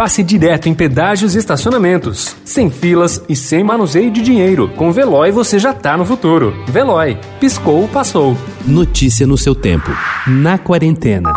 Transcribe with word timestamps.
passe 0.00 0.22
direto 0.22 0.66
em 0.66 0.72
pedágios 0.72 1.34
e 1.34 1.38
estacionamentos. 1.38 2.34
Sem 2.42 2.70
filas 2.70 3.22
e 3.28 3.36
sem 3.36 3.62
manuseio 3.62 4.10
de 4.10 4.22
dinheiro. 4.22 4.66
Com 4.70 4.90
Veloy 4.90 5.30
você 5.30 5.58
já 5.58 5.74
tá 5.74 5.94
no 5.94 6.06
futuro. 6.06 6.54
Veloy. 6.66 7.18
Piscou, 7.38 7.86
passou. 7.86 8.34
Notícia 8.66 9.26
no 9.26 9.36
seu 9.36 9.54
tempo. 9.54 9.90
Na 10.26 10.56
quarentena. 10.56 11.30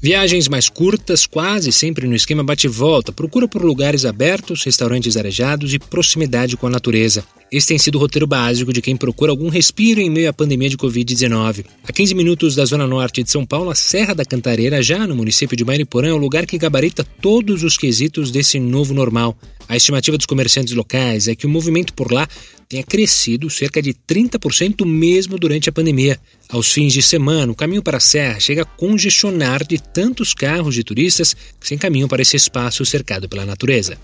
Viagens 0.00 0.46
mais 0.46 0.68
curtas, 0.68 1.26
quase 1.26 1.72
sempre 1.72 2.06
no 2.06 2.14
esquema 2.14 2.44
bate-volta. 2.44 3.10
Procura 3.10 3.48
por 3.48 3.64
lugares 3.64 4.04
abertos, 4.04 4.62
restaurantes 4.62 5.16
arejados 5.16 5.74
e 5.74 5.80
proximidade 5.80 6.56
com 6.56 6.68
a 6.68 6.70
natureza. 6.70 7.24
Esse 7.50 7.68
tem 7.68 7.78
sido 7.78 7.94
o 7.94 7.98
roteiro 7.98 8.26
básico 8.26 8.72
de 8.74 8.82
quem 8.82 8.94
procura 8.94 9.32
algum 9.32 9.48
respiro 9.48 10.00
em 10.00 10.10
meio 10.10 10.28
à 10.28 10.32
pandemia 10.34 10.68
de 10.68 10.76
Covid-19. 10.76 11.64
A 11.82 11.92
15 11.92 12.14
minutos 12.14 12.54
da 12.54 12.64
zona 12.66 12.86
norte 12.86 13.22
de 13.22 13.30
São 13.30 13.46
Paulo, 13.46 13.70
a 13.70 13.74
Serra 13.74 14.14
da 14.14 14.24
Cantareira, 14.24 14.82
já 14.82 15.06
no 15.06 15.16
município 15.16 15.56
de 15.56 15.64
Mariporã, 15.64 16.08
é 16.08 16.12
o 16.12 16.18
lugar 16.18 16.44
que 16.44 16.58
gabarita 16.58 17.02
todos 17.22 17.62
os 17.62 17.78
quesitos 17.78 18.30
desse 18.30 18.60
novo 18.60 18.92
normal. 18.92 19.34
A 19.66 19.76
estimativa 19.76 20.18
dos 20.18 20.26
comerciantes 20.26 20.74
locais 20.74 21.26
é 21.26 21.34
que 21.34 21.46
o 21.46 21.48
movimento 21.48 21.94
por 21.94 22.12
lá 22.12 22.28
tenha 22.68 22.82
crescido 22.82 23.48
cerca 23.48 23.80
de 23.80 23.94
30% 23.94 24.84
mesmo 24.84 25.38
durante 25.38 25.70
a 25.70 25.72
pandemia. 25.72 26.20
Aos 26.50 26.70
fins 26.70 26.92
de 26.92 27.00
semana, 27.00 27.50
o 27.50 27.56
caminho 27.56 27.82
para 27.82 27.96
a 27.96 28.00
Serra 28.00 28.40
chega 28.40 28.62
a 28.62 28.66
congestionar 28.66 29.66
de 29.66 29.78
tantos 29.78 30.34
carros 30.34 30.74
de 30.74 30.84
turistas 30.84 31.34
que 31.58 31.66
se 31.66 31.74
encaminham 31.74 32.08
para 32.08 32.20
esse 32.20 32.36
espaço 32.36 32.84
cercado 32.84 33.26
pela 33.26 33.46
natureza. 33.46 33.98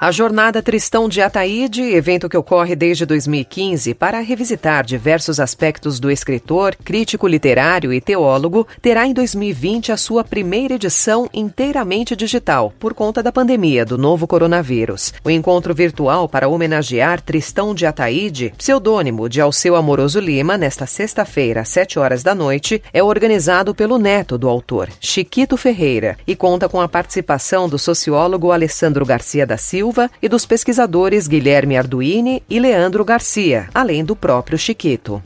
A 0.00 0.12
Jornada 0.12 0.62
Tristão 0.62 1.08
de 1.08 1.20
Ataíde, 1.20 1.82
evento 1.82 2.28
que 2.28 2.36
ocorre 2.36 2.76
desde 2.76 3.04
2015 3.04 3.94
para 3.94 4.20
revisitar 4.20 4.86
diversos 4.86 5.40
aspectos 5.40 5.98
do 5.98 6.08
escritor, 6.08 6.76
crítico 6.76 7.26
literário 7.26 7.92
e 7.92 8.00
teólogo, 8.00 8.64
terá 8.80 9.08
em 9.08 9.12
2020 9.12 9.90
a 9.90 9.96
sua 9.96 10.22
primeira 10.22 10.74
edição 10.74 11.28
inteiramente 11.34 12.14
digital, 12.14 12.72
por 12.78 12.94
conta 12.94 13.24
da 13.24 13.32
pandemia 13.32 13.84
do 13.84 13.98
novo 13.98 14.24
coronavírus. 14.28 15.12
O 15.24 15.30
encontro 15.30 15.74
virtual 15.74 16.28
para 16.28 16.46
homenagear 16.46 17.20
Tristão 17.20 17.74
de 17.74 17.84
Ataíde, 17.84 18.54
pseudônimo 18.56 19.28
de 19.28 19.40
Alceu 19.40 19.74
Amoroso 19.74 20.20
Lima, 20.20 20.56
nesta 20.56 20.86
sexta-feira, 20.86 21.62
às 21.62 21.70
7 21.70 21.98
horas 21.98 22.22
da 22.22 22.36
noite, 22.36 22.80
é 22.92 23.02
organizado 23.02 23.74
pelo 23.74 23.98
neto 23.98 24.38
do 24.38 24.48
autor, 24.48 24.88
Chiquito 25.00 25.56
Ferreira, 25.56 26.16
e 26.24 26.36
conta 26.36 26.68
com 26.68 26.80
a 26.80 26.86
participação 26.86 27.68
do 27.68 27.80
sociólogo 27.80 28.52
Alessandro 28.52 29.04
Garcia 29.04 29.44
da 29.44 29.56
Silva 29.56 29.87
Silva 29.88 30.10
e 30.20 30.28
dos 30.28 30.44
pesquisadores 30.44 31.26
Guilherme 31.26 31.74
Arduini 31.74 32.42
e 32.48 32.60
Leandro 32.60 33.02
Garcia, 33.06 33.70
além 33.72 34.04
do 34.04 34.14
próprio 34.14 34.58
Chiquito. 34.58 35.22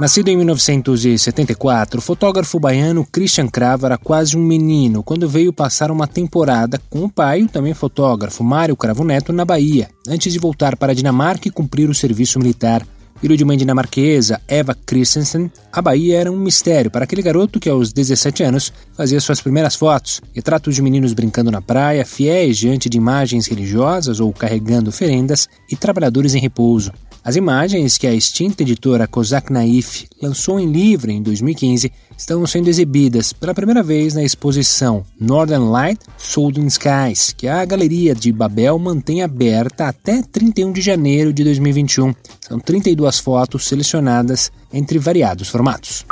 Nascido 0.00 0.28
em 0.28 0.36
1974, 0.38 1.98
o 1.98 2.02
fotógrafo 2.02 2.58
baiano 2.58 3.06
Christian 3.12 3.46
Cravo 3.46 3.84
era 3.84 3.98
quase 3.98 4.38
um 4.38 4.42
menino 4.42 5.02
quando 5.02 5.28
veio 5.28 5.52
passar 5.52 5.90
uma 5.90 6.06
temporada 6.06 6.80
com 6.88 7.04
o 7.04 7.10
pai, 7.10 7.46
também 7.52 7.74
fotógrafo, 7.74 8.42
Mário 8.42 8.74
Cravo 8.74 9.04
Neto, 9.04 9.34
na 9.34 9.44
Bahia, 9.44 9.90
antes 10.08 10.32
de 10.32 10.38
voltar 10.38 10.78
para 10.78 10.92
a 10.92 10.94
Dinamarca 10.94 11.48
e 11.48 11.50
cumprir 11.50 11.90
o 11.90 11.94
serviço 11.94 12.38
militar. 12.38 12.82
Filho 13.20 13.36
de 13.36 13.44
mãe 13.44 13.54
dinamarquesa, 13.58 14.40
Eva 14.48 14.74
Christensen, 14.74 15.52
a 15.70 15.82
Bahia 15.82 16.20
era 16.20 16.32
um 16.32 16.38
mistério 16.38 16.90
para 16.90 17.04
aquele 17.04 17.20
garoto 17.20 17.60
que 17.60 17.68
aos 17.68 17.92
17 17.92 18.42
anos 18.42 18.72
fazia 18.96 19.20
suas 19.20 19.42
primeiras 19.42 19.74
fotos, 19.74 20.22
retratos 20.34 20.74
de 20.74 20.80
meninos 20.80 21.12
brincando 21.12 21.50
na 21.50 21.60
praia, 21.60 22.06
fiéis 22.06 22.56
diante 22.56 22.88
de 22.88 22.96
imagens 22.96 23.46
religiosas 23.46 24.20
ou 24.20 24.32
carregando 24.32 24.88
oferendas 24.88 25.50
e 25.70 25.76
trabalhadores 25.76 26.34
em 26.34 26.40
repouso. 26.40 26.92
As 27.22 27.36
imagens 27.36 27.98
que 27.98 28.06
a 28.06 28.14
extinta 28.14 28.62
editora 28.62 29.06
Kozak 29.06 29.52
Naif 29.52 30.06
lançou 30.22 30.58
em 30.58 30.72
livro 30.72 31.10
em 31.10 31.22
2015 31.22 31.92
estão 32.16 32.46
sendo 32.46 32.68
exibidas 32.68 33.32
pela 33.32 33.54
primeira 33.54 33.82
vez 33.82 34.14
na 34.14 34.22
exposição 34.22 35.04
Northern 35.20 35.68
Light 35.68 36.00
Southern 36.16 36.66
Skies, 36.68 37.34
que 37.36 37.46
a 37.46 37.62
Galeria 37.66 38.14
de 38.14 38.32
Babel 38.32 38.78
mantém 38.78 39.22
aberta 39.22 39.88
até 39.88 40.22
31 40.22 40.72
de 40.72 40.80
janeiro 40.80 41.30
de 41.30 41.44
2021. 41.44 42.14
São 42.40 42.58
32 42.58 43.18
fotos 43.18 43.66
selecionadas 43.66 44.50
entre 44.72 44.98
variados 44.98 45.48
formatos. 45.48 46.06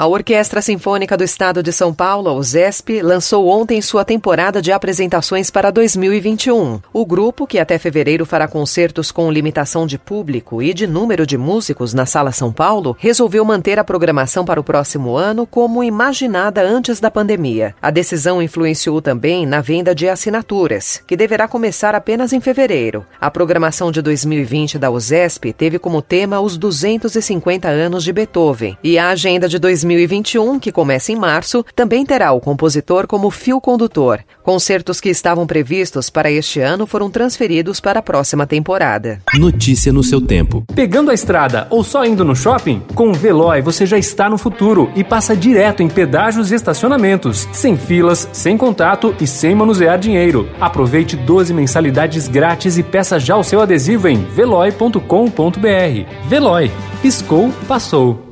A 0.00 0.06
Orquestra 0.06 0.62
Sinfônica 0.62 1.14
do 1.14 1.22
Estado 1.22 1.62
de 1.62 1.70
São 1.74 1.92
Paulo, 1.92 2.30
a 2.30 2.32
USESP, 2.32 3.02
lançou 3.02 3.46
ontem 3.48 3.82
sua 3.82 4.02
temporada 4.02 4.62
de 4.62 4.72
apresentações 4.72 5.50
para 5.50 5.70
2021. 5.70 6.80
O 6.90 7.04
grupo, 7.04 7.46
que 7.46 7.58
até 7.58 7.78
fevereiro 7.78 8.24
fará 8.24 8.48
concertos 8.48 9.12
com 9.12 9.30
limitação 9.30 9.86
de 9.86 9.98
público 9.98 10.62
e 10.62 10.72
de 10.72 10.86
número 10.86 11.26
de 11.26 11.36
músicos 11.36 11.92
na 11.92 12.06
Sala 12.06 12.32
São 12.32 12.50
Paulo, 12.50 12.96
resolveu 12.98 13.44
manter 13.44 13.78
a 13.78 13.84
programação 13.84 14.42
para 14.42 14.58
o 14.58 14.64
próximo 14.64 15.18
ano 15.18 15.46
como 15.46 15.84
imaginada 15.84 16.62
antes 16.62 16.98
da 16.98 17.10
pandemia. 17.10 17.74
A 17.82 17.90
decisão 17.90 18.40
influenciou 18.40 19.02
também 19.02 19.44
na 19.44 19.60
venda 19.60 19.94
de 19.94 20.08
assinaturas, 20.08 21.02
que 21.06 21.14
deverá 21.14 21.46
começar 21.46 21.94
apenas 21.94 22.32
em 22.32 22.40
fevereiro. 22.40 23.04
A 23.20 23.30
programação 23.30 23.92
de 23.92 24.00
2020 24.00 24.78
da 24.78 24.90
USESP 24.90 25.52
teve 25.52 25.78
como 25.78 26.00
tema 26.00 26.40
os 26.40 26.56
250 26.56 27.68
anos 27.68 28.02
de 28.02 28.14
Beethoven 28.14 28.78
e 28.82 28.98
a 28.98 29.10
agenda 29.10 29.46
de 29.46 29.58
2021 29.58 29.89
2021, 29.90 30.58
que 30.58 30.70
começa 30.70 31.10
em 31.10 31.16
março, 31.16 31.64
também 31.74 32.04
terá 32.04 32.32
o 32.32 32.40
compositor 32.40 33.06
como 33.06 33.30
fio 33.30 33.60
condutor. 33.60 34.20
Concertos 34.42 35.00
que 35.00 35.08
estavam 35.08 35.46
previstos 35.46 36.08
para 36.08 36.30
este 36.30 36.60
ano 36.60 36.86
foram 36.86 37.10
transferidos 37.10 37.80
para 37.80 37.98
a 37.98 38.02
próxima 38.02 38.46
temporada. 38.46 39.20
Notícia 39.34 39.92
no 39.92 40.02
seu 40.02 40.20
tempo. 40.20 40.64
Pegando 40.74 41.10
a 41.10 41.14
estrada 41.14 41.66
ou 41.70 41.82
só 41.82 42.04
indo 42.04 42.24
no 42.24 42.36
shopping? 42.36 42.82
Com 42.94 43.10
o 43.10 43.14
Veloy 43.14 43.60
você 43.60 43.84
já 43.84 43.98
está 43.98 44.28
no 44.28 44.38
futuro 44.38 44.90
e 44.94 45.02
passa 45.02 45.36
direto 45.36 45.82
em 45.82 45.88
pedágios 45.88 46.50
e 46.50 46.54
estacionamentos, 46.54 47.48
sem 47.52 47.76
filas, 47.76 48.28
sem 48.32 48.56
contato 48.56 49.14
e 49.20 49.26
sem 49.26 49.54
manusear 49.54 49.98
dinheiro. 49.98 50.48
Aproveite 50.60 51.16
12 51.16 51.52
mensalidades 51.52 52.28
grátis 52.28 52.78
e 52.78 52.82
peça 52.82 53.18
já 53.18 53.36
o 53.36 53.44
seu 53.44 53.60
adesivo 53.60 54.08
em 54.08 54.24
veloy.com.br. 54.24 55.00
Veloy. 56.28 56.70
Piscou, 57.02 57.50
passou. 57.66 58.29